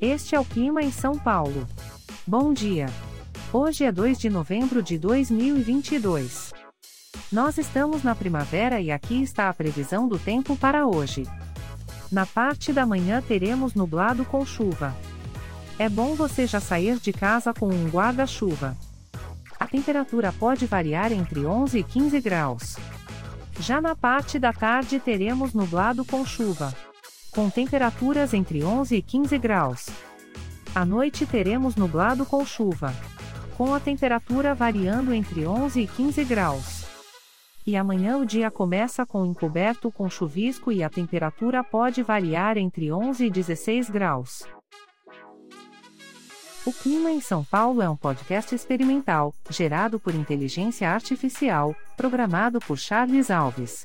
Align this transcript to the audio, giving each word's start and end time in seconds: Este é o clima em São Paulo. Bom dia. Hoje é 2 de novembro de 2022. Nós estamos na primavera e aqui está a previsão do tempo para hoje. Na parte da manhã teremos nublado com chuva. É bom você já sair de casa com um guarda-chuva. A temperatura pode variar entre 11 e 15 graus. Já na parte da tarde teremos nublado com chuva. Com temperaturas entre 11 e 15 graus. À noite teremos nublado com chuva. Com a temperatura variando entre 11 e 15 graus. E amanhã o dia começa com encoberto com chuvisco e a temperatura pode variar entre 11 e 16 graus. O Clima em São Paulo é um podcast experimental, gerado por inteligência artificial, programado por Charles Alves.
Este 0.00 0.34
é 0.34 0.40
o 0.40 0.44
clima 0.44 0.82
em 0.82 0.92
São 0.92 1.18
Paulo. 1.18 1.66
Bom 2.26 2.52
dia. 2.52 2.86
Hoje 3.50 3.82
é 3.82 3.90
2 3.90 4.18
de 4.18 4.28
novembro 4.28 4.82
de 4.82 4.98
2022. 4.98 6.52
Nós 7.32 7.56
estamos 7.56 8.02
na 8.02 8.14
primavera 8.14 8.78
e 8.78 8.92
aqui 8.92 9.22
está 9.22 9.48
a 9.48 9.54
previsão 9.54 10.06
do 10.06 10.18
tempo 10.18 10.54
para 10.54 10.86
hoje. 10.86 11.22
Na 12.12 12.26
parte 12.26 12.74
da 12.74 12.84
manhã 12.84 13.22
teremos 13.22 13.74
nublado 13.74 14.22
com 14.26 14.44
chuva. 14.44 14.94
É 15.78 15.88
bom 15.88 16.14
você 16.14 16.46
já 16.46 16.60
sair 16.60 16.98
de 16.98 17.12
casa 17.12 17.54
com 17.54 17.68
um 17.68 17.88
guarda-chuva. 17.88 18.76
A 19.58 19.66
temperatura 19.66 20.30
pode 20.30 20.66
variar 20.66 21.10
entre 21.10 21.46
11 21.46 21.78
e 21.78 21.82
15 21.82 22.20
graus. 22.20 22.76
Já 23.58 23.80
na 23.80 23.96
parte 23.96 24.38
da 24.38 24.52
tarde 24.52 25.00
teremos 25.00 25.54
nublado 25.54 26.04
com 26.04 26.24
chuva. 26.26 26.74
Com 27.36 27.50
temperaturas 27.50 28.32
entre 28.32 28.64
11 28.64 28.96
e 28.96 29.02
15 29.02 29.36
graus. 29.36 29.90
À 30.74 30.86
noite 30.86 31.26
teremos 31.26 31.76
nublado 31.76 32.24
com 32.24 32.42
chuva. 32.46 32.94
Com 33.58 33.74
a 33.74 33.78
temperatura 33.78 34.54
variando 34.54 35.12
entre 35.12 35.46
11 35.46 35.82
e 35.82 35.86
15 35.86 36.24
graus. 36.24 36.86
E 37.66 37.76
amanhã 37.76 38.16
o 38.16 38.24
dia 38.24 38.50
começa 38.50 39.04
com 39.04 39.26
encoberto 39.26 39.92
com 39.92 40.08
chuvisco 40.08 40.72
e 40.72 40.82
a 40.82 40.88
temperatura 40.88 41.62
pode 41.62 42.02
variar 42.02 42.56
entre 42.56 42.90
11 42.90 43.26
e 43.26 43.30
16 43.30 43.90
graus. 43.90 44.44
O 46.64 46.72
Clima 46.72 47.10
em 47.10 47.20
São 47.20 47.44
Paulo 47.44 47.82
é 47.82 47.90
um 47.90 47.96
podcast 47.96 48.54
experimental, 48.54 49.34
gerado 49.50 50.00
por 50.00 50.14
inteligência 50.14 50.90
artificial, 50.90 51.76
programado 51.98 52.60
por 52.60 52.78
Charles 52.78 53.30
Alves. 53.30 53.84